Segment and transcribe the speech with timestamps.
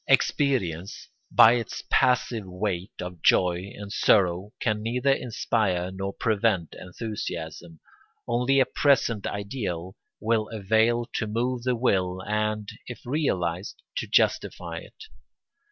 [0.07, 7.79] Experience, by its passive weight of joy and sorrow, can neither inspire nor prevent enthusiasm;
[8.27, 14.77] only a present ideal will avail to move the will and, if realised, to justify
[14.79, 15.03] it.